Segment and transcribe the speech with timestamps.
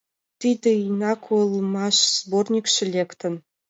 [0.39, 3.33] Тиде ийынак ойлымаш сборникше лектын.